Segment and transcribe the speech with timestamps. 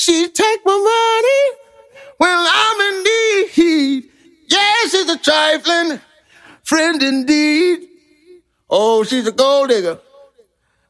[0.00, 1.42] She take my money
[2.16, 4.08] when I'm in need.
[4.48, 6.00] Yes, she's a trifling
[6.62, 7.86] friend indeed.
[8.70, 9.98] Oh, she's a gold digger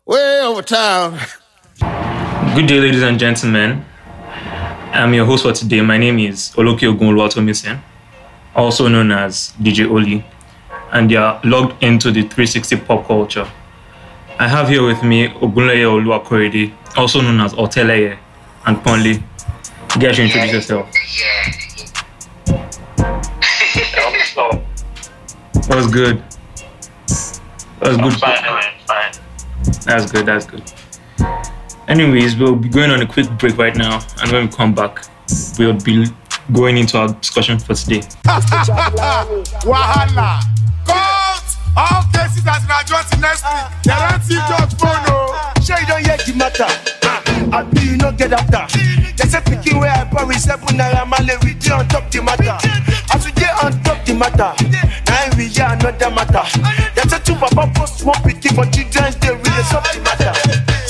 [0.07, 1.19] way over town.
[2.55, 3.85] Good day, ladies and gentlemen.
[4.93, 5.81] I'm your host for today.
[5.81, 7.81] My name is Oloki Ogunoluwatomisen,
[8.55, 10.25] also known as DJ Oli,
[10.93, 13.49] and you are logged into the 360 pop culture.
[14.39, 18.17] I have here with me Ogunleye Oluwakorede, also known as Oteleye,
[18.71, 19.23] and Ponle.
[19.95, 20.89] You guys should introduce yourself.
[25.67, 26.23] That was good.
[27.79, 28.15] That was good.
[28.15, 29.13] fine.
[29.85, 30.27] That's good.
[30.27, 30.63] That's good.
[31.87, 35.05] Anyways, we'll be going on a quick break right now, and when we come back,
[35.59, 36.07] we'll be
[36.53, 38.01] going into our discussion for today.
[39.63, 40.41] Wahala.
[40.87, 41.45] Court.
[41.77, 43.67] All cases as an adjourned next week.
[43.85, 45.05] They don't see judge phone.
[45.07, 45.53] oh.
[45.63, 46.67] Sure you don't hear the matter.
[47.05, 47.23] Ah.
[47.53, 48.60] I be you no get after.
[50.51, 52.59] Seven naira male we dey on top the matter.
[53.15, 54.51] As we dey on top the matter,
[55.07, 56.43] now we hear another matter.
[56.99, 60.33] They say two papa post one picking for children's day we dey solve the matter.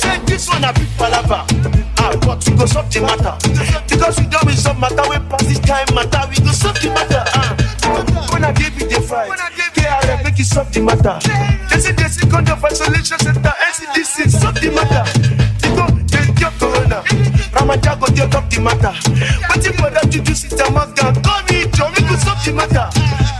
[0.01, 1.45] Say this one a big palava.
[2.01, 3.37] Ah, but we go solve the matter.
[3.89, 7.23] Because we don't resolve matter we pass this time matter we go solve the matter.
[7.37, 7.53] Ah,
[8.33, 9.29] when I give you the fight,
[9.77, 11.21] KRF make you solve the matter.
[18.51, 18.93] The matter.
[19.91, 21.13] That juju sit maga?
[21.23, 22.87] Call me John, we solve the matter.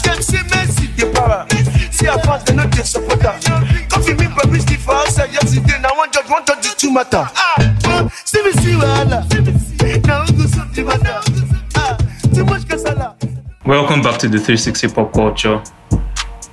[0.03, 1.47] Dem say Messi para.
[1.93, 3.39] See how fast they no dey support her.
[3.89, 5.35] Coffee me baby still for judge
[6.13, 7.25] judge the two matter.
[7.37, 8.77] Ah, see me see.
[10.07, 11.21] Now we solve the matter.
[11.77, 11.97] Ah.
[13.67, 15.63] Welcome back to the 360 Pop Culture.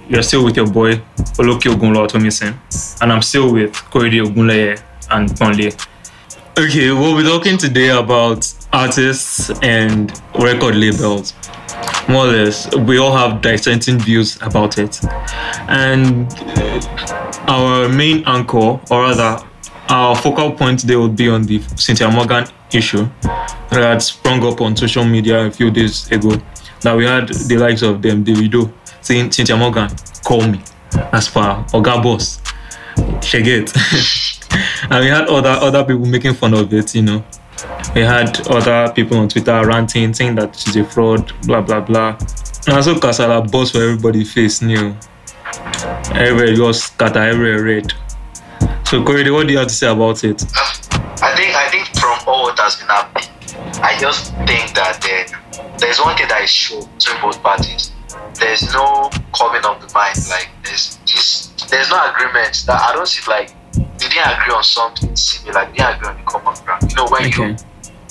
[0.10, 0.96] You're still with your boy
[1.38, 2.54] Oloki Ogunoluwatomisen,
[3.02, 5.74] and I'm still with Korede Ogunleye and Ponle.
[6.60, 11.36] Okay, we'll be talking today about artists and record labels.
[12.10, 15.00] More or less, we all have dissenting views about it.
[15.70, 16.34] And
[17.48, 19.38] our main anchor, or rather,
[19.90, 23.08] our focal point today will be on the Cynthia Morgan issue
[23.70, 26.42] that sprung up on social media a few days ago.
[26.82, 29.90] That we had the likes of them, Davido, saying Cynthia Morgan,
[30.26, 30.60] call me.
[31.14, 32.42] As per Oga Boss.
[33.24, 34.24] She.
[34.84, 37.24] and we had other other people making fun of it, you know.
[37.96, 42.18] We had other people on Twitter ranting, saying that she's a fraud, blah blah blah.
[42.68, 44.96] And also Kasala boss for everybody face new.
[46.14, 47.94] Everywhere just scatter, everywhere red.
[48.86, 50.44] So Korede, what do you have to say about it?
[51.22, 53.30] I think I think from all what has been happening,
[53.82, 57.92] I just think that uh, there's one thing that is sure to both parties.
[58.36, 60.18] There's no coming of the mind.
[60.30, 62.64] Like there's this, there's no agreement.
[62.68, 63.57] That I don't see like
[64.00, 65.66] they didn't agree on something similar.
[65.66, 66.84] They didn't agree on the common ground.
[66.90, 67.50] You know when Okay.
[67.50, 67.56] you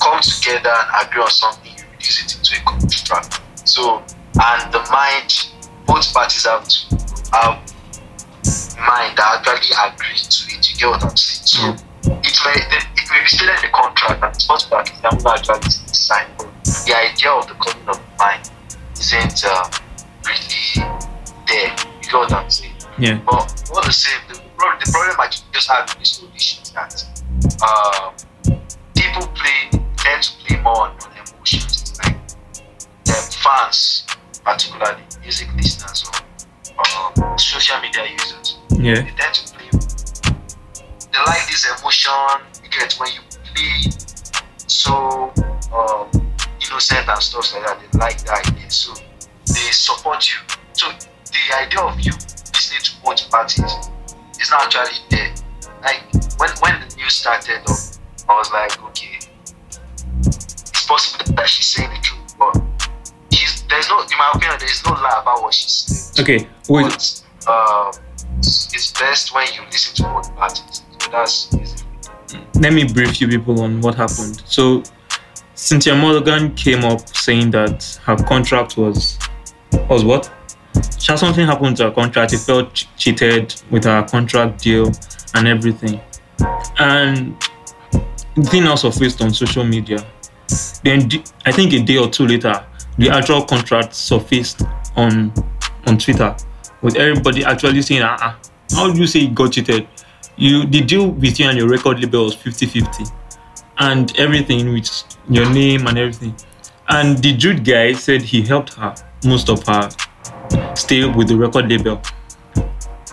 [0.00, 3.40] come together and agree on something, you reduce it into a contract.
[3.64, 4.02] So
[4.40, 5.48] and the mind,
[5.86, 6.96] both parties have to
[7.32, 7.58] have
[8.78, 10.70] mind that actually agree to it.
[10.70, 11.46] You get what I'm saying?
[11.46, 15.48] So it may it may be stated in the contract that not that I'm not
[15.48, 16.48] actually signed, but
[16.86, 18.50] the idea of the coming of mind
[18.98, 19.70] isn't uh,
[20.26, 20.86] really
[21.48, 21.70] there.
[22.02, 22.72] You get what I'm saying?
[22.98, 23.20] Yeah.
[23.24, 27.04] But all the same, the the problem I just have with this issue is that
[27.62, 28.14] um,
[28.96, 32.16] people play tend to play more on, on emotions, like
[33.04, 34.06] their fans,
[34.44, 36.04] particularly music listeners
[36.76, 38.58] or um, social media users.
[38.70, 38.94] Yeah.
[38.94, 39.68] They tend to play.
[41.12, 42.12] They like this emotion
[42.62, 43.20] you get when you
[43.54, 43.90] play
[44.66, 45.32] so
[45.72, 46.08] um,
[46.60, 47.78] innocent and stuff like that.
[47.80, 48.94] They like that idea, so
[49.46, 50.38] they support you.
[50.72, 53.90] So the idea of you listening to both parties
[54.40, 55.34] is not actually there.
[55.82, 56.02] Like
[56.38, 57.62] when when the news started
[58.28, 59.18] I was like, okay,
[60.18, 62.60] it's possible that she's saying the truth, but
[63.32, 66.24] she's, there's no, in my opinion, there's no lie about what she's saying.
[66.24, 66.48] Okay.
[66.68, 67.22] Wait.
[67.44, 67.92] But um,
[68.38, 70.82] it's, it's best when you listen to both parties.
[70.98, 71.86] So that's basically.
[72.60, 74.42] let me brief you people on what happened.
[74.46, 74.82] So,
[75.54, 79.18] Cynthia Morgan came up saying that her contract was
[79.88, 80.30] was what?
[81.06, 82.32] Had something happened to her contract.
[82.32, 84.90] She felt ch- cheated with her contract deal
[85.34, 86.00] and everything.
[86.78, 87.36] And
[88.34, 90.04] the thing also surfaced on social media.
[90.82, 91.08] Then
[91.44, 92.64] I think a day or two later,
[92.98, 94.62] the actual contract surfaced
[94.96, 95.32] on
[95.86, 96.34] on Twitter
[96.82, 98.38] with everybody actually saying, ah, ah,
[98.72, 99.86] how do you say you got cheated?
[100.36, 103.10] You the deal with you and your record label was 50-50
[103.78, 104.90] and everything with
[105.28, 106.34] your name and everything.
[106.88, 108.94] And the Jude guy said he helped her
[109.24, 109.88] most of her
[110.74, 112.00] stay with the record label.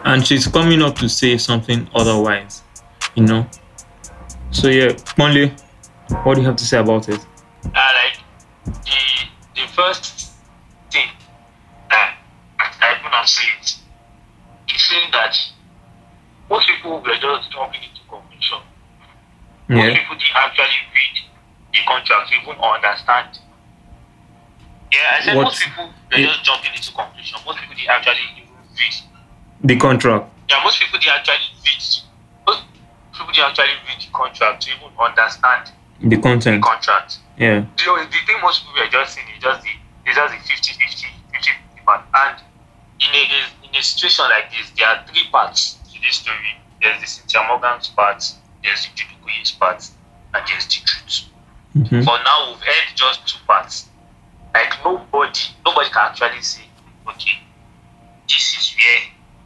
[0.03, 2.61] And she's coming up to say something otherwise,
[3.15, 3.47] you know.
[4.51, 5.51] So yeah, Ponle,
[6.23, 7.19] What do you have to say about it?
[7.65, 8.19] uh, like
[8.65, 10.33] the the first
[10.91, 11.07] thing
[11.89, 12.15] that
[12.59, 13.79] I am saying is
[14.89, 15.35] saying that
[16.49, 18.59] most people were just jumping into conclusion.
[19.69, 19.97] Most Yeah.
[19.99, 21.15] people didn't actually read
[21.73, 23.39] the contract, even understand.
[24.93, 26.27] Yeah, I said What- most people they Yeah.
[26.27, 27.39] just jumping into conclusion.
[27.45, 28.95] Most people didn't actually even read.
[29.63, 30.25] The contract.
[30.49, 31.83] Yeah, most people didn't actually read.
[32.45, 32.63] Most
[33.11, 36.61] people didn't actually read the contract to even understand The the content.
[36.63, 37.17] contract.
[37.37, 37.61] Yeah.
[37.77, 39.69] the, the thing most people are just seeing is just the
[40.05, 42.01] is just the 50 50 50 50 part.
[42.13, 42.37] And
[42.99, 46.61] in a in a situation like this, there are three parts to this story.
[46.81, 48.21] There's the Cynthia Morgan's part,
[48.63, 49.15] there's the Judy
[49.59, 49.81] part,
[50.35, 51.25] and there's the truth.
[51.75, 52.05] Mhm.
[52.05, 53.89] For now, we've heard just two parts.
[54.53, 56.61] Like nobody, nobody can actually say,
[57.07, 57.39] okay,
[58.29, 59.01] this is where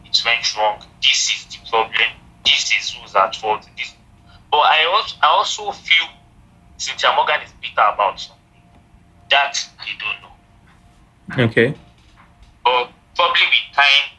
[0.05, 0.83] it went wrong.
[1.01, 2.09] This is the problem.
[2.43, 3.67] This is who's at fault.
[3.77, 3.95] This,
[4.51, 6.07] but I also, I also feel
[6.77, 8.61] Cynthia Morgan is bitter about something
[9.29, 10.21] that I don't
[11.39, 11.43] know.
[11.45, 11.73] Okay.
[12.65, 14.11] But probably with time,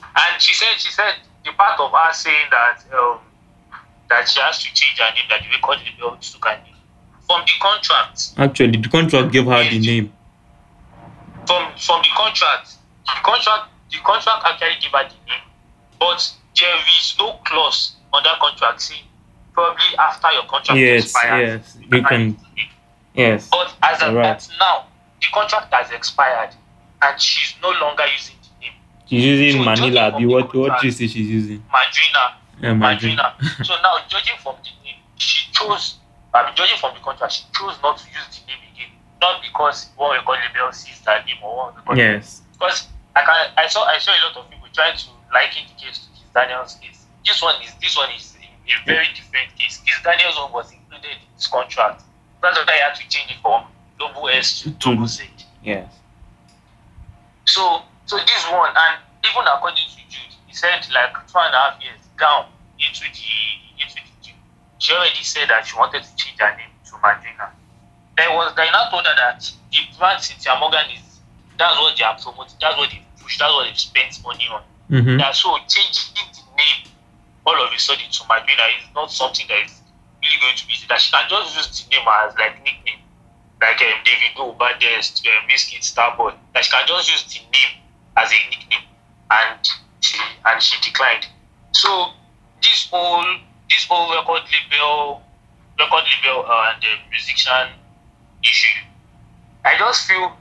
[0.00, 1.14] and she said, she said
[1.44, 3.18] the part of her saying that um,
[4.08, 6.75] that she has to change her name, that the record label took her name
[7.26, 8.32] from the contract.
[8.36, 10.12] Actually, the contract gave her the name.
[11.46, 12.74] from from the contract,
[13.06, 15.42] the contract the contract actually gave her the name,
[15.98, 19.02] but there is no clause on that contract saying
[19.52, 21.76] probably after your contract Yes, expires.
[21.76, 22.36] yes, you can-
[23.14, 23.48] Yes.
[23.50, 24.48] But as of Right.
[24.60, 24.84] now,
[25.22, 26.54] the contract has expired,
[27.00, 28.72] and she's no longer using the name
[29.08, 30.10] She's using So, Manila.
[30.12, 31.64] from what what contract- you say she's using?
[31.72, 32.34] Madrina.
[32.60, 33.16] Yeah, Madrid.
[33.16, 33.64] Madrina.
[33.64, 35.96] so now, judging from the name, she chose.
[36.44, 39.88] Mean, judging from the contract, she chose not to use the name again, not because
[39.96, 42.42] one record label sees that name or one record Yes.
[42.52, 45.74] because I can I saw I saw a lot of people trying to liken the
[45.80, 47.06] case to Kiss Daniel's case.
[47.24, 49.78] This one is this one is a, very different case.
[49.86, 52.02] Kiss Daniel's one was included in his contract.
[52.42, 53.64] That's why I had to change it from
[53.98, 55.24] double S to double Z.
[55.64, 55.90] Yes.
[57.46, 61.58] So so this one and even according to Jude, he said like two and a
[61.58, 62.46] half years down
[62.78, 64.15] into the into the.
[64.78, 67.50] She already said that she wanted to change her name to Madrina.
[68.16, 71.20] There was they now told her that the brand Cynthia Morgan is
[71.58, 74.62] that's what they are promoting, that's what they push, that's what they've spent money on.
[74.90, 75.18] Mm-hmm.
[75.18, 76.92] Yeah, so changing the name
[77.46, 79.80] all of a sudden to Madrina is not something that is
[80.20, 80.86] really going to be easy.
[80.88, 83.00] That she can just use the name as like nickname,
[83.60, 86.34] like um, Davido, Baddest, um, Biscuit, Starboy.
[86.54, 87.82] That she can just use the name
[88.16, 88.86] as a nickname,
[89.30, 89.60] and
[90.00, 91.26] she and she declined.
[91.72, 92.10] So
[92.60, 93.24] this whole
[93.68, 95.22] this whole record label,
[95.78, 97.68] record label uh, and the musician
[98.42, 98.80] issue,
[99.64, 100.36] I just feel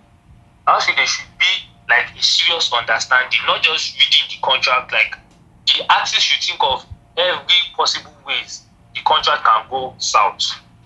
[0.68, 1.54] I just feel there should be
[1.90, 4.92] like a serious understanding, not just reading the contract.
[4.92, 5.18] Like
[5.66, 6.86] the artist should think of
[7.18, 8.64] every possible ways
[8.94, 10.44] the contract can go south,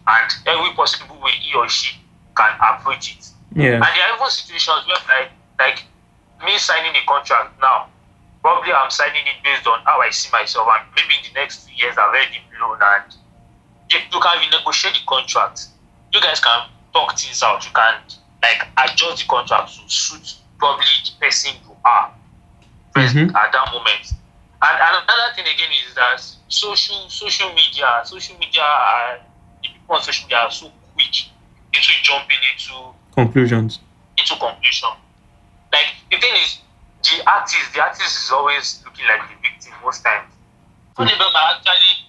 [0.07, 1.97] and every possible way he or she
[2.35, 3.29] can approach it.
[3.55, 3.73] Yeah.
[3.75, 5.83] And there are even situations where like like
[6.45, 7.87] me signing a contract now,
[8.41, 11.67] probably I'm signing it based on how I see myself, and maybe in the next
[11.67, 13.15] few years I've already blown and
[13.89, 15.67] you, you can renegotiate the contract.
[16.11, 17.65] You guys can talk things out.
[17.65, 17.95] You can
[18.41, 22.11] like adjust the contract to suit probably the person you are
[22.93, 23.35] present Mhm.
[23.35, 24.13] at that moment.
[24.61, 29.19] And another thing again is that social social media, social media are
[29.63, 31.15] the people on social media are so quick
[31.73, 33.79] into jumping into Conclusions.
[34.17, 34.89] into conclusion.
[35.71, 36.59] Like the thing is,
[37.03, 40.33] the artist, the artist is always looking like the victim most times.
[40.97, 42.05] So the might actually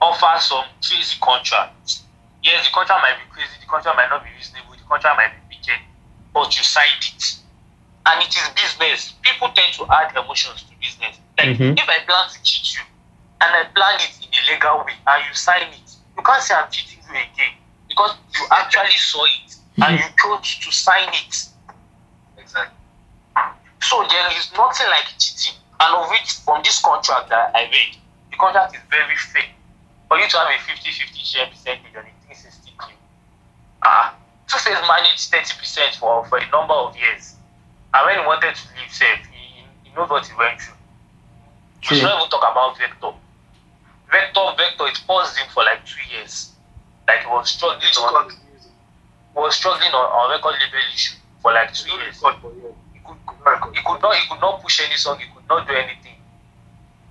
[0.00, 2.00] offer some crazy contract.
[2.42, 5.32] Yes, the contract might be crazy, the contract might not be reasonable, the contract might
[5.48, 5.80] be wicked,
[6.34, 7.38] but you signed it.
[8.06, 9.14] And it is business.
[9.22, 11.18] People tend to add emotions to business.
[11.38, 11.78] Like Mhm.
[11.78, 12.84] if I plan to cheat you
[13.40, 16.54] and I plan it in a legal way and you sign it, you can't say
[16.54, 17.54] I'm cheating you again
[17.88, 21.46] because you actually saw it and you chose to sign it.
[23.82, 25.54] So there is nothing like cheating.
[25.80, 27.96] And of which from this contract that I read,
[28.30, 29.44] the contract is very fair.
[30.08, 32.96] For you to have a 50-50 share percentage on a 360 deal.
[33.84, 34.14] Ah,
[34.48, 37.34] Two Face managed 30% for, for a number of years.
[37.92, 40.74] And when he wanted to leave safe, he, he knows what he went through.
[41.80, 41.96] We True.
[41.98, 43.12] should not even talk about Vector.
[44.10, 46.52] Vector, Vector, it paused him for like two years.
[47.08, 51.72] Like he was struggling on, he was struggling on, on record label issue for like
[51.74, 52.22] two years.
[53.28, 56.14] He could, not he could not push any song, he could not do anything.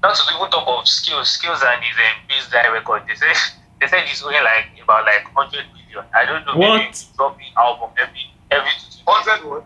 [0.02, 3.04] Not to even talk of skills, skills and his um, baseline record.
[3.08, 3.34] They say
[3.82, 6.06] they said he's only like about like hundred billion.
[6.14, 6.82] I don't know What?
[6.82, 9.44] he's dropping album every every two two days.
[9.44, 9.64] what?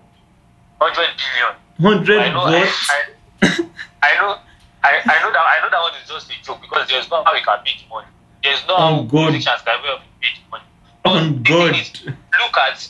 [0.80, 1.56] Hundred billion.
[1.82, 2.70] Hundred I know I, what?
[2.90, 3.70] I,
[4.04, 4.38] I know
[4.84, 7.24] I, I know that I know that one is just a joke because there's no
[7.24, 8.08] how we can make money.
[8.44, 9.32] There's no Oh, how God.
[9.32, 9.82] musicians can
[10.22, 10.64] make money.
[11.04, 11.72] But Oh God.
[11.76, 11.92] thing is,
[12.40, 12.88] look at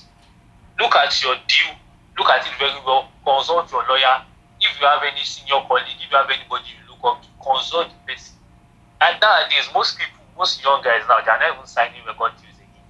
[0.80, 1.74] look at your deal,
[2.20, 4.28] look at it very well, consult your lawyer.
[4.60, 7.88] If you have any senior colleague, if you have anybody you look up to, consult
[7.88, 8.36] the person.
[9.00, 12.60] And nowadays, most people, most young guys now, they are not even signing record deals
[12.60, 12.84] again.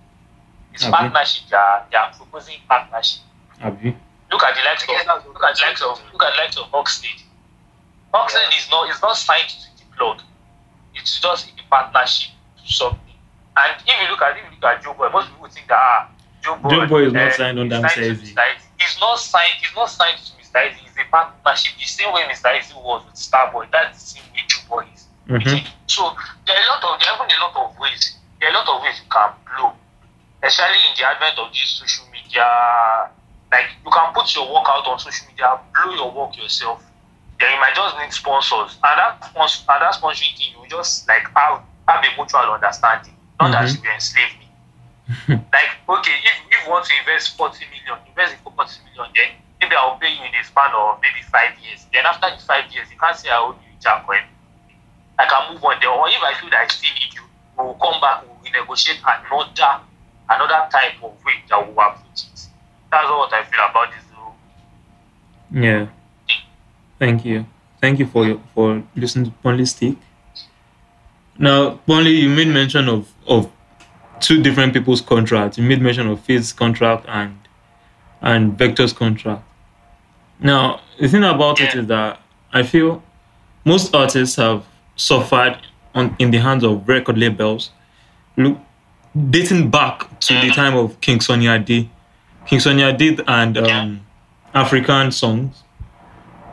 [0.74, 0.92] It's Okay.
[0.92, 3.22] partnership, they are, they are proposing partnership.
[3.62, 3.96] Abi.
[4.32, 6.66] Look at the likes of look at the likes of look at the likes of
[6.72, 7.22] Oxlade.
[8.14, 10.22] Oxlade is not is not signed to the plug.
[10.94, 12.32] It's just a partnership
[12.64, 13.18] to something.
[13.58, 15.78] And if you look at if you look at Joe Boy, most people think that
[15.78, 16.10] ah,
[16.44, 18.34] Joe Boy, Joe Boy is not eh, signed under he's Mr.
[18.34, 19.00] signed to Eazi.
[19.00, 19.00] Mr.
[19.00, 19.00] Eazi.
[19.00, 19.54] He's not signed.
[19.62, 20.60] He's not signed to Mr.
[20.72, 20.88] Eazi.
[20.88, 21.74] It's a partnership.
[21.80, 22.50] The same way Mr.
[22.58, 23.72] Eazi was with Starboy.
[23.72, 25.06] That's the same way Joe Boy is.
[25.28, 25.68] with Mhm.
[25.88, 28.18] So there are a lot of there are even a lot of ways.
[28.40, 29.74] There are a lot of ways you can blow,
[30.44, 32.46] especially in the advent of this social media.
[33.52, 36.82] Like you can put your work out on social media, blow your work yourself.
[37.40, 41.08] Then you might just need sponsors, and that sponsor, and that sponsoring thing, you just
[41.08, 43.84] like have have a mutual understanding, not that Mhm.
[43.84, 44.49] you enslave me.
[45.30, 49.30] like okay, if if you want to invest forty million, invest in forty million, then
[49.60, 51.86] maybe I'll pay you in a span of maybe five years.
[51.92, 54.16] Then after the five years, you can't say I owe you jack or.
[55.20, 55.90] I can move on there.
[55.92, 57.24] Or if I feel that I still need you,
[57.58, 59.84] we will come back, we will negotiate another
[60.30, 62.48] another type of way that will approach it.
[62.90, 64.36] That's what I feel about this whole
[65.52, 65.88] Yeah.
[66.98, 67.46] Thank you.
[67.82, 69.98] Thank you for your, for listening to Ponle's take.
[71.38, 73.52] Now, Ponle, you made mention of of
[74.20, 75.58] two different people's contracts.
[75.58, 77.36] You made mention of Faith's contract and
[78.22, 79.44] and Vector's contract.
[80.40, 82.20] Now, the thing about it is that
[82.52, 83.02] I feel
[83.66, 85.58] most artists have suffered
[85.96, 87.72] on in the hands of record labels.
[88.38, 88.58] Look,
[89.30, 91.90] dating back to the time of King Sunny Ade,
[92.46, 94.06] King Sunny Ade and um,
[94.54, 95.64] African songs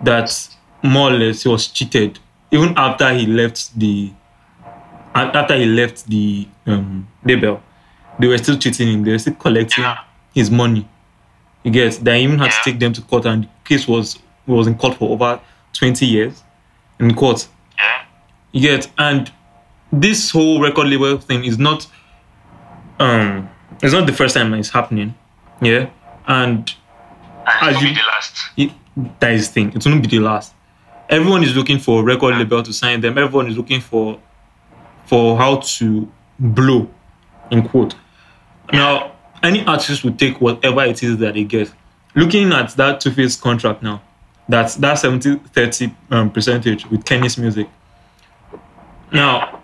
[0.02, 2.18] that more or less he was cheated
[2.50, 4.12] even after he left the
[5.16, 7.60] after he left the um, label
[8.18, 9.98] they were still cheating him they were still collecting Yeah.
[10.34, 10.88] his money
[11.64, 14.66] you get they even had to take them to court and the case was was
[14.66, 15.40] in court for over
[15.72, 16.42] 20 years
[17.00, 18.04] in court yeah.
[18.52, 19.32] you get and
[19.92, 21.86] this whole record label thing is not
[23.00, 23.48] um
[23.82, 25.14] it's not the first time it's happening
[25.60, 25.88] yeah
[26.26, 26.74] and
[27.46, 28.34] And As it will you- be the last.
[28.56, 28.70] it,
[29.20, 29.68] that is the thing.
[29.76, 30.52] It won't be the last.
[31.08, 33.16] Everyone is looking for a record label to sign them.
[33.18, 34.18] Everyone is looking for
[35.06, 36.88] for how to blow,
[37.50, 37.94] in quote.
[38.72, 41.72] Now, any artist will take whatever it is that they get.
[42.14, 44.02] Looking at that Two Face contract now,
[44.48, 47.68] that's that 70 30 um, percentage with Kennis Music.
[49.12, 49.62] Now,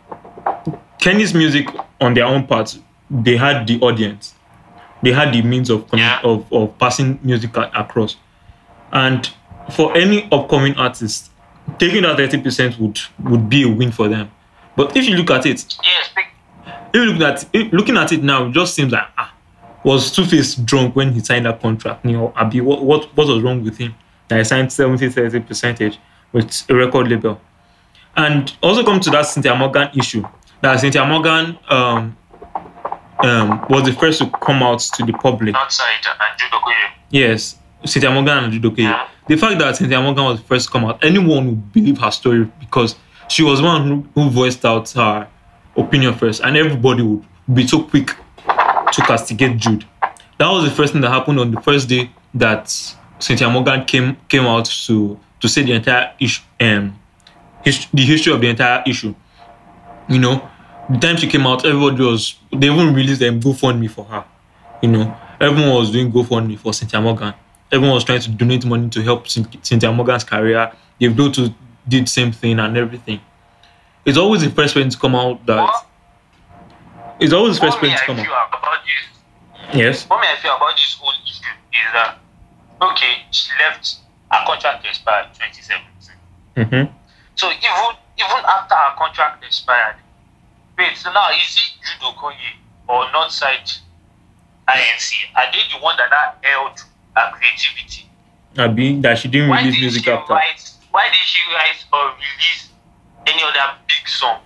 [0.99, 1.67] Kennis Music
[2.01, 2.79] on their own part,
[3.11, 4.35] they had the audience,
[5.03, 6.21] they had the means of Yeah.
[6.23, 8.17] of, of passing music a- across.
[8.93, 9.29] And
[9.73, 11.31] for any upcoming artist,
[11.79, 14.31] taking that 30% would would be a win for them.
[14.77, 16.11] But if you look at it, Yes,
[16.93, 19.33] if you look at if, looking at it now, it just seems like ah,
[19.85, 22.05] was Two Face drunk when he signed that contract?
[22.05, 23.95] You know, Abi, what what what was wrong with him?
[24.29, 25.99] That he signed 70 30 percentage
[26.33, 27.41] with a record label.
[28.17, 30.23] And also come to that Cynthia Morgan issue.
[30.61, 32.17] That Cynthia Morgan um,
[33.21, 35.55] um, was the first to come out to the public.
[35.55, 36.91] outside and Jude Okoye.
[37.11, 38.79] Yes, Cynthia Morgan and Judoke.
[38.79, 39.09] Yeah.
[39.29, 42.11] The fact that Cynthia Morgan was the first to come out, anyone would believe her
[42.11, 42.97] story because
[43.33, 45.29] she was one who, who voiced out her
[45.77, 48.09] opinion first, and everybody would be so quick
[48.47, 49.85] to castigate Jude.
[50.39, 52.71] That was the first thing that happened on the first day that
[53.19, 56.99] Cynthia Morgan came came out to to say the entire issue, um,
[57.65, 59.15] his, the history of the entire issue.
[60.09, 60.49] You know,
[60.91, 64.25] the time she came out, everybody was they even released them GoFundMe for her.
[64.83, 67.35] You know, everyone was doing GoFundMe for Cynthia Morgan.
[67.71, 70.71] Everyone was trying to donate money to help Cynthia Morgan's career.
[71.01, 71.55] They've done to
[71.89, 73.21] did same thing and everything.
[74.05, 75.63] It's always the first person to come out that.
[75.63, 75.87] What?
[77.21, 78.49] It's always the first person to come out.
[78.49, 80.05] about this Yes.
[80.09, 82.19] what I feel about this whole issue is that
[82.81, 83.97] okay, she left
[84.31, 86.17] her contract expired 2017.
[86.57, 86.93] Mm-hmm.
[87.37, 89.97] So even even after her contract expired,
[90.77, 92.35] wait, so now is it Jude Okoye
[92.89, 93.79] or Northside
[94.69, 95.13] INC?
[95.37, 96.79] Are they the one that now held
[97.17, 98.09] her creativity?
[98.59, 100.35] Abi, that she didn't Why release did music she after.
[100.35, 100.71] write?
[100.93, 102.69] Why did she write or release
[103.27, 104.41] any other big song?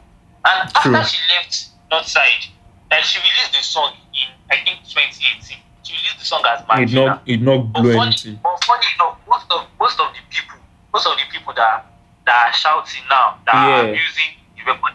[0.45, 0.95] And True.
[0.97, 2.49] after she left Northside,
[2.91, 5.59] and she released the song in I think 2018.
[5.83, 7.07] She released the song as It Martina.
[7.07, 8.41] not it not But funny, anything.
[8.43, 10.59] but funny enough, most of most of the people,
[10.95, 11.87] most of the people that
[12.27, 13.99] that are shouting now, that are Yeah.
[14.07, 14.95] using the weapon,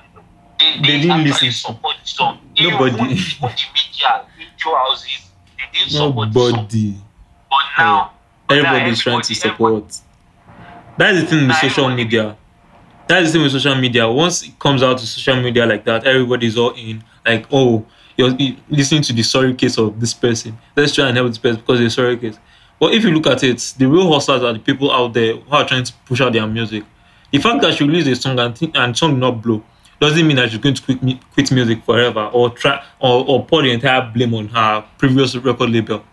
[0.59, 1.51] they, They they, didn't listen.
[1.51, 2.39] support the song.
[2.59, 2.95] Nobody.
[2.95, 6.51] Even, even the media, radio houses, they didn't support the song.
[6.63, 6.95] Nobody.
[7.49, 8.11] But now,
[8.47, 9.89] but now Everybody's trying to everybody- support.
[9.89, 10.01] That
[11.09, 12.37] is the thing with social media.
[13.07, 14.09] That is the thing with social media.
[14.09, 17.03] Once it comes out to social media like that, everybody's all in.
[17.25, 17.85] Like, oh,
[18.17, 18.31] you're
[18.69, 20.57] listening to the sorry case of this person.
[20.75, 22.37] Let's try and help this person because they're sorry case.
[22.79, 25.55] But if you look at it, the real hustlers are the people out there who
[25.55, 26.83] are trying to push out their music.
[27.31, 29.63] The fact that she released a song and, think, and song not blow
[29.99, 33.45] doesn't mean that she's going to quit, mu- quit music forever or try or, or
[33.45, 36.03] pour the entire blame on her previous record label.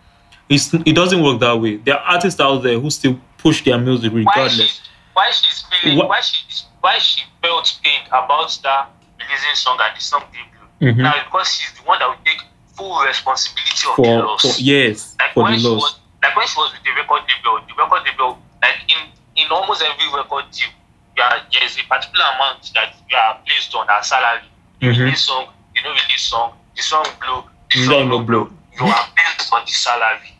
[0.47, 1.77] It's, it doesn't work that way.
[1.77, 4.57] There are artists out there who still push their music regardless.
[4.59, 4.81] why she
[5.13, 6.43] why she's feeling why she
[6.81, 10.93] why she felt pain about that releasing song and the song debut.
[10.93, 11.03] Mhm.
[11.03, 12.41] Now because she's the one that will take
[12.75, 14.41] full responsibility of the For, loss.
[14.41, 15.81] for yes, like for when the she loss.
[15.81, 19.01] was like when she was with the record label, the record label like in
[19.35, 20.67] in almost every record deal,
[21.15, 24.43] you are, there is a particular amount that you are placed on her salary.
[24.79, 24.99] You Mhm.
[24.99, 28.45] release song, you know release song, the song blow, the song no blow.
[28.45, 28.57] blow.
[28.79, 30.33] You are based on the salary.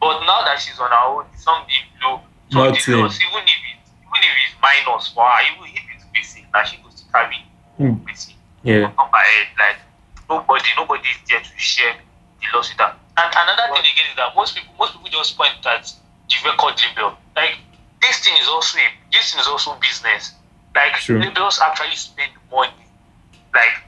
[0.00, 2.20] But now that she's on her own, the song didn't blow.
[2.52, 3.00] So the Nothing.
[3.00, 6.62] loss, even if it even if it's minus for her, even if it's basic, now
[6.64, 7.40] she goes to carry
[7.80, 8.04] Mm.
[8.04, 8.92] basic Yeah.
[8.98, 9.48] on her head.
[9.58, 9.78] Like
[10.28, 12.94] nobody, nobody is there to share the loss with her.
[13.16, 15.88] And another thing again is that most people, most people just point at
[16.28, 17.16] the record label.
[17.34, 17.56] Like
[18.02, 20.34] this thing is also a, this thing is also business.
[20.74, 21.20] Like True.
[21.20, 22.84] labels actually spend money.
[23.54, 23.80] Like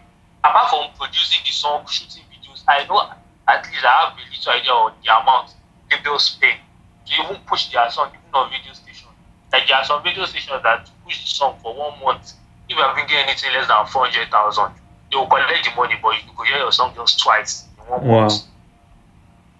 [0.42, 3.12] apart from producing the song, shooting videos, I know
[3.48, 5.52] at least I have a little idea of the amount
[5.90, 6.58] labels spend
[7.06, 9.08] to even push their song even on radio station.
[9.52, 12.32] Like there are some radio stations that push the song for one month.
[12.68, 14.72] If you are bringing anything less than four hundred thousand,
[15.10, 18.06] they will collect the money, but you could hear your song just twice in one
[18.06, 18.20] Wow.
[18.28, 18.42] month.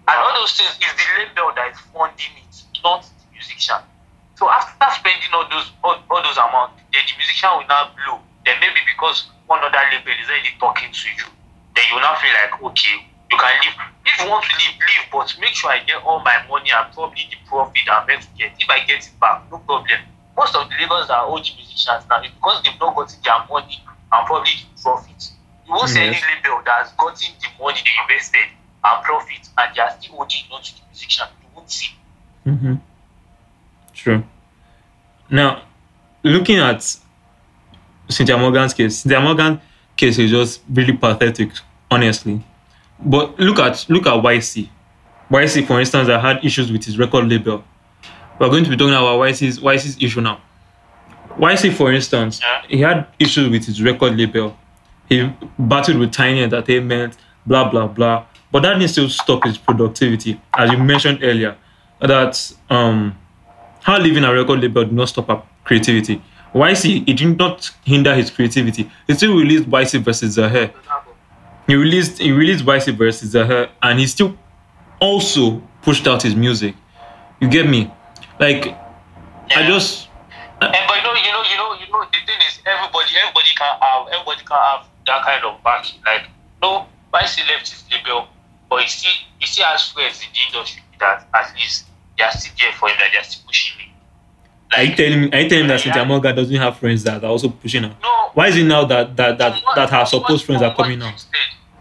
[0.07, 3.81] And all those things is the label that is funding it, not the musician.
[4.35, 8.21] So after spending all those all, all those amounts, then the musician will now blow.
[8.45, 11.25] Then maybe because one other label is already talking to you,
[11.73, 12.95] then you now feel like okay,
[13.35, 13.75] you can leave.
[14.05, 16.93] If you want to leave, leave, but make sure I get all my money and
[16.93, 18.53] probably the profit I'm meant to get.
[18.59, 19.99] If I get it back, no problem.
[20.37, 23.79] Most of the labels are OG musicians now, it's because they've not gotten their money
[24.11, 25.31] and probably the profit.
[25.67, 28.47] You won't see any label that has gotten the money they invested
[28.83, 31.27] and profit and they are still owing not to the musician.
[31.41, 31.91] You won't see.
[32.45, 32.75] Mm-hmm.
[33.93, 34.23] True.
[35.29, 35.63] Now,
[36.23, 36.83] looking at
[38.09, 39.59] Cynthia Morgan's case, Cynthia Morgan's
[39.97, 41.51] case is just really pathetic,
[41.89, 42.43] honestly.
[43.05, 44.69] But look at look at Ycee.
[45.29, 47.63] Ycee, for instance, that had issues with his record label.
[48.39, 50.41] We're going to be talking about Ycee's Ycee's issue now.
[51.37, 54.57] Ycee, for instance, he had issues with his record label.
[55.07, 57.15] He battled with Tinny Entertainment,
[57.45, 58.25] blah blah blah.
[58.51, 61.55] But that didn't still stop his productivity, as you mentioned earlier.
[61.99, 63.15] That um,
[63.83, 66.21] how leaving a record label did not stop her creativity.
[66.55, 68.89] Ycee, it did not hinder his creativity.
[69.05, 70.73] He still released Ycee versus Zaheer.
[71.67, 74.37] He released he released Ycee versus uh, Zaheer, and he still
[74.99, 76.75] also pushed out his music.
[77.39, 77.91] You get me?
[78.39, 79.67] Like I Yeah.
[79.67, 80.09] just
[80.61, 83.11] uh, And but you know, you know, you know, you know, the thing is, everybody,
[83.21, 85.99] everybody can have, everybody can have that kind of backing.
[86.05, 86.29] Like,
[86.61, 88.27] no, Vice left his label,
[88.69, 91.85] but he still, he still has friends in the industry that at least
[92.17, 93.89] they are still there for him, that they are still pushing him.
[94.75, 95.79] are you telling me are you telling me that.
[95.81, 97.95] Cynthia Morgan doesn't have friends that are also pushing her?
[98.01, 101.25] No, Why is it now that that that, that her supposed friends are coming out?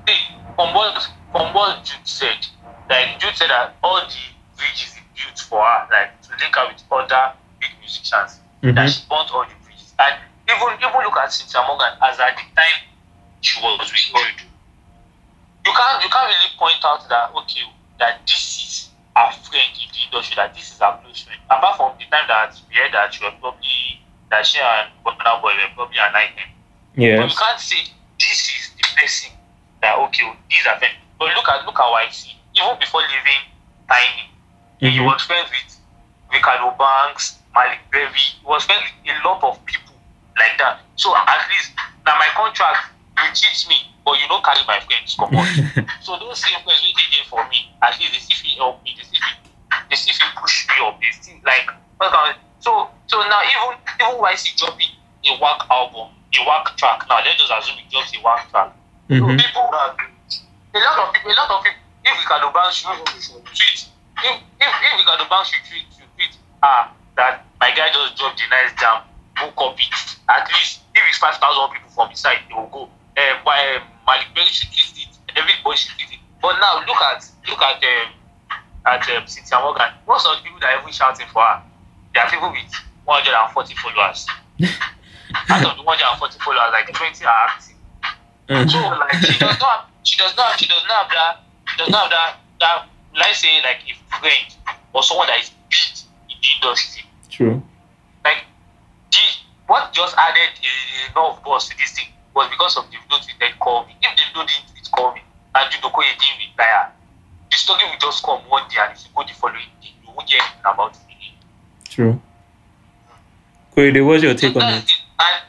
[0.09, 0.21] See,
[0.57, 2.47] from what from what Jude said,
[2.89, 4.25] like Jude said that all the
[4.57, 8.89] bridges he built for her, like to link her with other big musicians, that Mhm.
[8.89, 9.95] she bought all the bridges.
[9.99, 10.15] And
[10.49, 12.81] even even look at Cynthia Morgan as at the time
[13.41, 14.43] she was with Jude.
[15.67, 17.63] You can't you can't really point out that okay
[17.99, 21.41] that this is a friend in the industry, that this is a close friend.
[21.51, 25.41] Apart from the time that we heard that she was probably that she and Burna
[25.41, 26.49] Boy were probably an item.
[27.21, 27.81] But you can't say
[28.19, 29.31] this is the person
[29.85, 30.97] that okay, these are friends.
[31.19, 32.33] But look at look at Ycee.
[32.57, 33.43] Even before leaving
[33.91, 34.25] Tinny,
[34.81, 35.05] he Mhm.
[35.07, 35.69] was friends with
[36.33, 38.09] Reekado Banks, Malik Berry.
[38.17, 39.95] He was friends with a lot of people
[40.39, 40.81] like that.
[40.97, 41.73] So at least
[42.07, 45.15] now my contract you cheat me, but you don't carry my friends.
[45.19, 45.47] Come on.
[46.03, 47.71] so those same friends we did for me.
[47.83, 48.95] At least they see if help me.
[48.97, 50.99] They see if they see if push me up.
[51.01, 51.69] They still like
[51.99, 54.91] what can I- so so now even even Ycee dropping
[55.27, 57.07] a work album, a work track.
[57.09, 58.71] Now let's just assume he drops a work track.
[59.09, 59.37] So Mhm.
[59.39, 63.89] people a lot of people, a lot of people, if Reekado Banks should, tweet,
[64.23, 68.39] if, if, if Reekado Banks should tweet, should tweet, ah, that my guy just dropped
[68.39, 69.03] the nice jam,
[69.37, 69.85] go copy.
[70.29, 72.83] At least, if it's 5,000 people from his side, they will go.
[72.85, 76.21] Um, why um, Malik Berry should tweet it, everybody should tweet it.
[76.43, 79.93] But now, look at, look at, um, at um, Cynthia Morgan.
[80.09, 81.63] Most of the people that are even shouting for her,
[82.15, 82.73] they are people with
[83.05, 84.27] 140 followers.
[85.51, 87.74] Out of the 140 followers, like 20 are active.
[88.49, 88.71] Mhm.
[88.71, 91.89] So like she does not she does not she does not have that she does
[91.91, 94.47] not have that that let's say like a friend
[94.93, 97.05] or someone that is big in the industry.
[97.31, 97.63] True.
[98.25, 98.45] Like
[99.11, 99.19] the
[99.67, 103.59] what just added a enough buzz to this thing was because of the video tweeted
[103.61, 103.97] call me.
[104.03, 105.21] If the video didn't call me,
[105.55, 106.93] and Jude Okoye didn't retire,
[107.51, 110.11] the story will just come one day and if you go the following day, you
[110.15, 111.35] won't hear anything about it again.
[111.89, 112.21] True.
[113.75, 114.85] Korede, what's your take So on it?
[114.85, 114.93] it.
[115.19, 115.43] And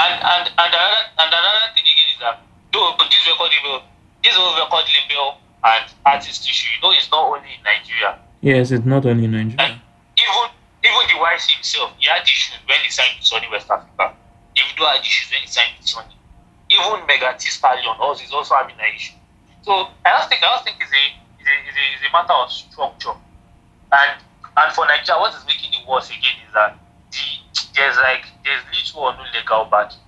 [0.00, 2.36] and and and another and another thing again is that
[2.72, 3.84] though this record label,
[4.24, 8.18] this whole record label and artist issue, you know, it's not only in Nigeria.
[8.40, 9.76] Yes, it's not only in And Nigeria.
[10.16, 10.46] even
[10.80, 14.16] even the Ycee himself, he had issues when he signed to Sony West Africa.
[14.56, 16.16] Davido had issues when he signed to Sony.
[16.72, 19.16] Even Megan Thee Stallion also is also having an issue.
[19.62, 21.04] So I just think I just think it's a
[21.36, 23.16] it's a, it's a, it's a matter of structure.
[23.92, 24.16] And
[24.56, 26.78] and for Nigeria, what is making it worse again is that
[27.80, 30.04] there's like there's little or no legal backing.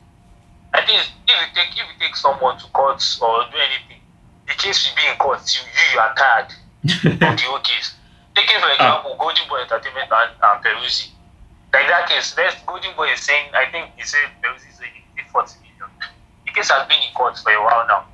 [0.77, 4.05] I think if you take if you take someone to court or do anything,
[4.45, 6.53] the case will be in court till you, you are tired
[7.33, 7.97] of the whole case.
[8.37, 8.77] Taking for ah.
[8.77, 11.17] example, Golden Boy Entertainment and, and Peruzzi.
[11.73, 15.01] Like that case, there's Golden Boy is saying, I think he said Peruzzi is saying
[15.33, 15.89] 40 million.
[16.45, 18.05] The case has been in court for a while now.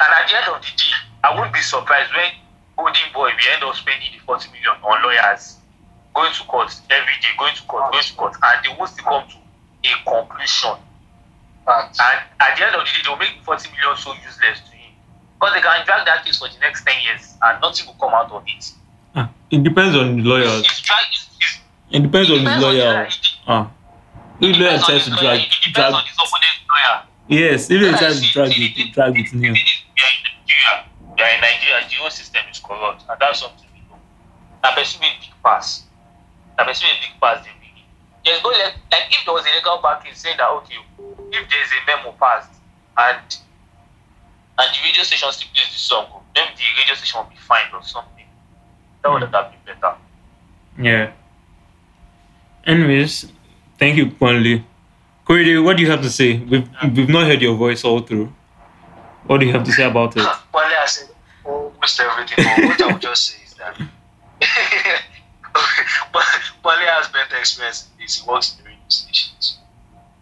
[0.00, 2.32] And at the end of the day, I wouldn't be surprised when
[2.76, 5.60] Golden Boy will end up spending the 40 million on lawyers,
[6.16, 9.04] going to court every day, going to court, going to court, and they won't still
[9.04, 10.76] come to a conclusion.
[11.68, 11.98] Facts.
[12.00, 14.72] And at the end of the day, they'll make the 40 million so useless to
[14.72, 14.92] him.
[15.38, 18.14] Because they can drag that case for the next 10 years and nothing will come
[18.16, 18.72] out of it.
[19.14, 20.60] Ah, it depends on the lawyers.
[20.64, 21.60] It's, it's drag, it's, it's,
[21.92, 22.92] It depends on it the depends on the lawyer.
[22.96, 23.06] lawyer.
[23.06, 23.70] It, Ah,
[24.40, 26.96] if lawyer on tries the to drag, It depends drag, on his opponent's lawyer.
[27.28, 29.52] yes, if he Yeah, tries to drag it, the- drag the- it near.
[29.52, 30.74] the thing is, We are in Nigeria.
[31.16, 31.78] We are in Nigeria.
[31.88, 33.98] The whole system is corrupt, and that's something we know.
[34.64, 35.84] And person make big pass.
[36.58, 37.44] And person make big pass.
[37.44, 37.76] They big.
[38.24, 40.76] There's no like, like if there was a legal backing saying that okay,
[41.32, 42.52] if there's a memo passed
[42.96, 43.38] and
[44.58, 47.74] and the radio station still plays the song, maybe the radio station will be fined
[47.74, 48.24] or something.
[49.02, 49.34] That would hmm.
[49.34, 49.94] have been better.
[50.78, 51.12] Yeah.
[52.64, 53.30] Anyways,
[53.78, 54.64] thank you, Kwanli.
[55.26, 56.38] Korede, what do you have to say?
[56.38, 58.32] We've we've not heard your voice all through.
[59.26, 60.26] What do you have to say about it?
[60.54, 61.10] Well, I said
[61.44, 62.68] almost everything.
[62.68, 63.76] What I would just say is that
[66.64, 67.88] Wale has better experience.
[67.98, 68.16] in this.
[68.20, 69.58] He works in the radio stations.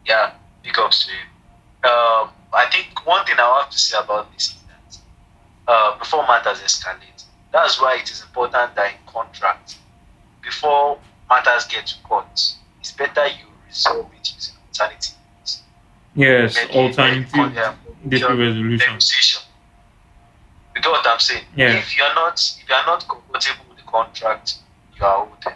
[0.06, 1.26] Yeah, big ups to him.
[1.84, 4.98] Um, I think one thing I have to say about this is that
[5.72, 9.78] uh, before matters escalate, that's why it is important that in contract,
[10.42, 12.26] before matters get to court,
[12.80, 15.62] it's better you resolve it using alternative means.
[16.14, 18.88] Yes, Maybe- alternative maybe, yeah, resolution.
[18.88, 19.42] negotiation.
[20.76, 21.44] You get what I'm saying?
[21.56, 21.74] Yeah.
[21.78, 24.56] If you're not if you're not comfortable with the contract
[24.96, 25.54] you are owed,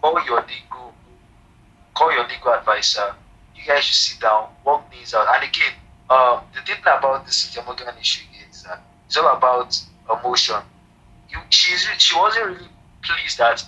[0.00, 0.94] call your legal
[1.94, 3.14] call your legal advisor.
[3.54, 5.26] You guys should sit down, work things out.
[5.34, 5.72] And again,
[6.10, 10.56] um, the thing about this Morgan issue is that it's all about emotion.
[11.30, 12.68] You, she's she wasn't really
[13.02, 13.64] pleased that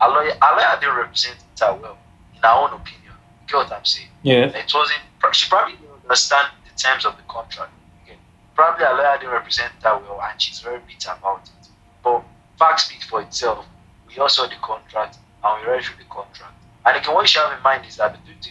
[0.00, 1.98] a lawyer, a lawyer didn't represent her well,
[2.34, 3.12] in her own opinion.
[3.42, 4.08] You get what I'm saying?
[4.22, 4.54] Yes.
[4.54, 5.00] It wasn't.
[5.32, 7.72] She probably didn't understand the terms of the contract.
[8.04, 8.16] Okay.
[8.54, 11.68] Probably a lawyer didn't represent her well, and she's very bitter about it.
[12.02, 12.22] But
[12.58, 13.66] fact speaks for itself.
[14.08, 16.54] We all saw the contract, and we read through the contract.
[16.84, 18.50] And again, what you should have in mind is that the, the,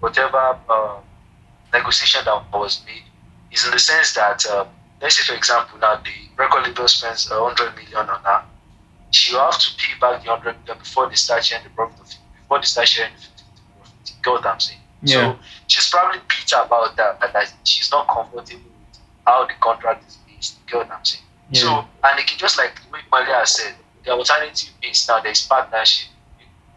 [0.00, 0.96] whatever uh,
[1.72, 3.04] negotiation that was made
[3.52, 4.64] is in the sense that, uh,
[5.00, 8.44] let's say, for example, now the record label spends a hundred million on her.
[9.10, 12.00] She will have to pay back the hundred million before they start sharing the profit.
[12.00, 13.44] Of before they start sharing the 50
[13.78, 14.12] profit.
[14.26, 14.80] You what I'm saying?
[15.02, 15.32] Yeah.
[15.32, 20.08] So she's probably bitter about that, that, that she's not comfortable with how the contract
[20.08, 20.58] is based.
[20.66, 21.24] You get what I'm saying?
[21.50, 21.60] Yeah.
[21.60, 22.72] So, and again, just like
[23.12, 23.74] Malia said,
[24.10, 26.08] the alternative base now there's partnership.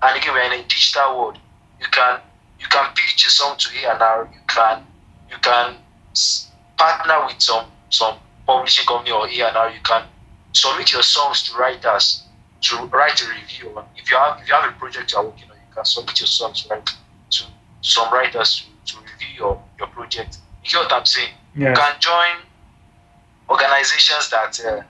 [0.03, 1.39] And again, we're in a digital world.
[1.79, 2.19] You can
[2.59, 4.21] you can pitch a song to here and now.
[4.21, 4.85] You can
[5.31, 5.77] you can
[6.77, 9.67] partner with some some publishing company or A and now.
[9.67, 10.03] You can
[10.51, 12.23] submit your songs to writers
[12.61, 13.81] to write a review.
[13.95, 16.27] If you have if you have a project you're working on, you can submit your
[16.27, 16.85] songs right
[17.31, 17.43] to
[17.81, 20.37] some writers to, to review your, your project.
[20.63, 21.33] You hear what I'm saying?
[21.55, 21.69] Yeah.
[21.69, 22.45] You can join
[23.49, 24.83] organizations that uh,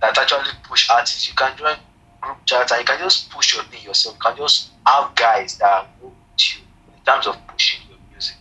[0.00, 1.28] that actually push artists.
[1.28, 1.76] You can join
[2.20, 4.16] group chats and you can just push your thing yourself.
[4.16, 6.60] You can just have guys that will with you
[6.96, 8.36] in terms of pushing your music.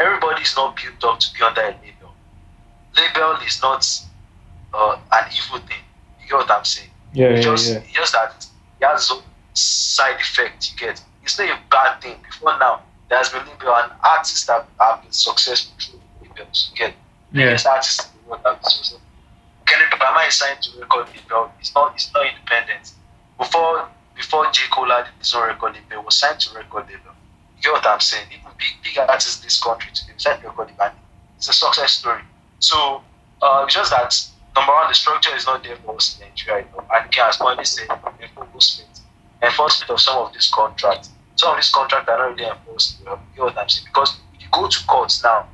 [0.00, 2.12] Everybody is not built up to be under a label.
[2.96, 3.86] Label is not
[4.74, 5.78] uh, an evil thing.
[6.20, 6.88] You get what I'm saying?
[7.12, 7.80] Yeah, It's yeah, just yeah.
[7.92, 8.46] just that
[8.80, 9.12] it has
[9.54, 11.02] side effect you get.
[11.22, 12.16] It's not a bad thing.
[12.22, 16.70] Before now, there has been label and artists that have been successful through labels.
[16.72, 16.94] You get
[17.32, 17.46] Yeah.
[17.46, 19.00] biggest artists in the world have been successful.
[19.66, 21.52] Kendrick Lamar is signed to record label.
[21.60, 22.92] It's not it's not independent.
[23.42, 24.62] Before before J.
[24.70, 27.10] Cole had his own record label, was signed to record label.
[27.56, 28.26] You get what I'm saying?
[28.30, 30.94] Even big big artists in this country today signed to record label.
[31.36, 32.22] It's a success story.
[32.60, 33.02] So
[33.42, 34.14] uh, just that
[34.54, 36.64] number one, the structure is not there for us in Nigeria.
[36.64, 36.86] You know?
[36.94, 37.88] And again, as Bonnie said,
[38.20, 39.00] enforcement,
[39.42, 41.10] enforcement of some of these contracts.
[41.34, 43.00] Some of these contracts are not really enforced.
[43.00, 43.88] You know what I'm saying?
[43.88, 45.48] Because if you go to courts now,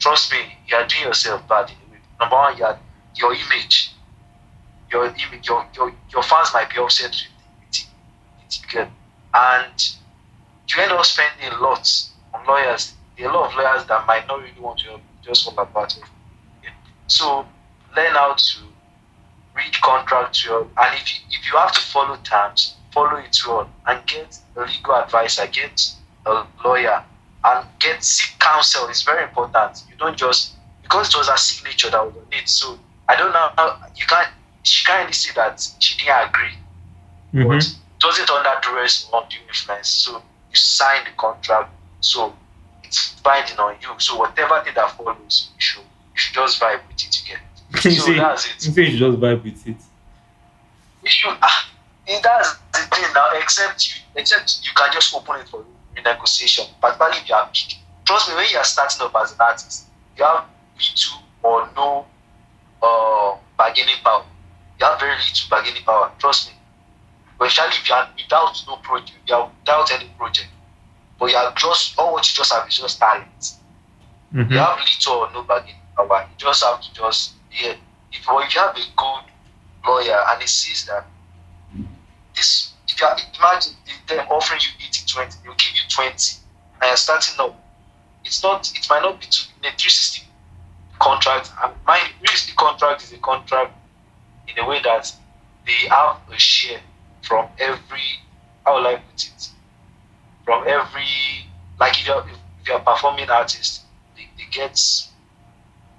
[0.00, 1.72] trust me, you are doing yourself bad
[2.20, 2.78] number one, your
[3.16, 3.94] your image,
[4.94, 7.20] your image, your your, your fans might be upset with
[7.70, 7.86] it, it,
[8.46, 8.90] it, get-
[9.34, 9.96] and
[10.68, 11.86] you end up spending a lot
[12.32, 12.94] on lawyers.
[13.18, 15.54] There are a lot of lawyers that might not really want to help you, just
[15.54, 16.02] part of
[16.62, 16.70] Yeah.
[17.08, 17.44] So
[17.96, 18.58] learn how to
[19.56, 24.04] read contracts and if you, if you have to follow terms, follow it well, and
[24.06, 25.80] get a legal advisor, get
[26.26, 27.02] a lawyer,
[27.44, 28.88] and get seek counsel.
[28.88, 29.84] It's very important.
[29.90, 32.48] You don't just because it was a signature that was on it.
[32.48, 32.78] So
[33.08, 34.28] I don't know how you can't.
[34.64, 36.54] She kindly said that she didn't agree
[37.34, 37.48] Mhm.
[37.48, 39.88] but it wasn't under duress or undue influence.
[39.88, 42.34] So you signed the contract, so
[42.82, 43.88] it's binding on you.
[43.98, 47.40] So whatever thing that follows, you should you should just vibe with it again.
[47.70, 48.76] You So see, that's you it.
[48.76, 49.76] you should just vibe with it.
[51.02, 51.68] You should ah,
[52.22, 55.64] that's the thing now, except you except you can just open it for
[55.96, 56.66] renegotiation.
[56.80, 57.74] Particularly if you are big.
[58.04, 60.44] Trust me, when you are starting up as an artist, you have
[60.76, 62.06] little or no
[62.82, 64.24] uh, bargaining power.
[64.80, 66.10] You have very little bargaining power.
[66.18, 66.54] Trust me.
[67.40, 70.48] Especially if you are without no project, you are without any project.
[71.18, 73.54] But you are just all what you just have is just talent.
[74.34, 74.50] Mhm.
[74.50, 76.28] You have little or no bargaining power.
[76.30, 77.74] You just have to just yeah.
[78.12, 79.24] If if you have a good
[79.86, 81.06] lawyer and he sees that
[82.34, 86.36] this if you are, imagine them offering you 80 20, they'll give you 20
[86.80, 87.54] and you're starting up.
[88.24, 90.26] It's not it might not be to in a 360
[90.98, 91.50] contract.
[91.62, 93.72] And my 360 contract is a contract
[94.56, 95.12] in a way that
[95.66, 96.80] they have a share
[97.22, 98.02] from every
[98.64, 99.50] how will I put it?
[100.44, 101.06] From every
[101.78, 102.24] like if you're
[102.60, 103.82] if you're a performing artist,
[104.16, 104.80] they, they get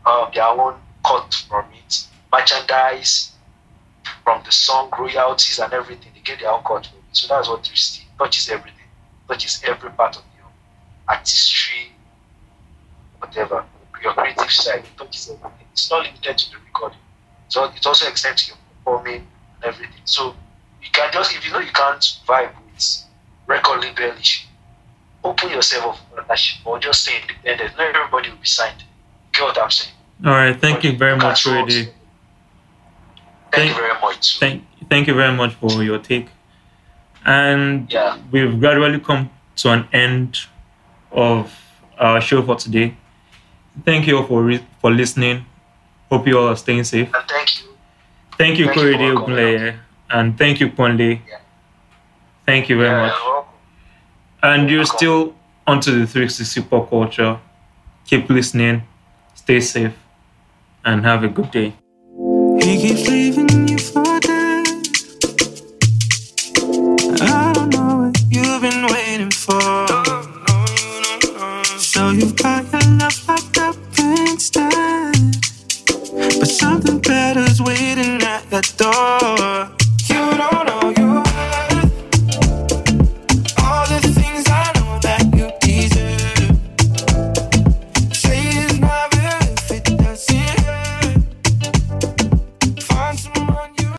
[0.05, 2.07] um, their own cut from it.
[2.31, 3.31] Merchandise
[4.23, 7.03] from the song, royalties and everything, they get their own cut from it.
[7.11, 8.79] So that's what 360 touches everything.
[9.27, 10.47] Touches every part of your
[11.07, 11.91] artistry,
[13.19, 13.65] whatever.
[14.03, 15.67] Your creative side, touches everything.
[15.71, 16.99] It's not limited to the recording.
[17.55, 20.01] So it also to your performing and everything.
[20.03, 20.35] So
[20.83, 23.05] you can just if you know you can't vibe with
[23.47, 24.45] record label issue,
[25.23, 27.77] open yourself up for partnership or just stay independent.
[27.77, 28.81] Not everybody will be signed.
[28.81, 29.95] You get what I'm saying?
[30.25, 30.59] All right.
[30.59, 31.45] Thank you very much.
[31.45, 31.85] Rudy.
[31.85, 31.93] Thank,
[33.53, 34.39] Thank- you very much.
[34.39, 36.27] Thank, thank you very much for your take.
[37.25, 38.17] And Yeah.
[38.31, 39.29] we've gradually come
[39.61, 40.39] to an end
[41.09, 41.53] of
[41.97, 42.97] our show for today.
[43.85, 45.45] Thank you all for re- for listening.
[46.11, 47.09] Hope you all are staying safe.
[47.13, 47.69] and thank you.
[48.37, 49.75] Thank you, Thank you Korede for coming Ogunleye, eh?
[50.09, 51.19] and thank you, Ponle.
[51.27, 51.37] Yeah.
[52.45, 53.13] Thank you very Yeah, much.
[53.23, 53.45] you're.
[54.43, 54.97] And you're welcome.
[54.97, 57.39] still onto the 360 pop culture.
[58.05, 58.83] Keep listening,
[59.33, 59.93] stay safe,
[60.83, 61.73] and have a good day.